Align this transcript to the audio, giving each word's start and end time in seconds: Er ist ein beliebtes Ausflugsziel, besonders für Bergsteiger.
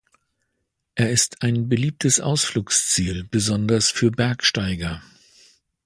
Er 0.95 1.11
ist 1.11 1.43
ein 1.43 1.69
beliebtes 1.69 2.19
Ausflugsziel, 2.21 3.23
besonders 3.23 3.91
für 3.91 4.09
Bergsteiger. 4.09 5.03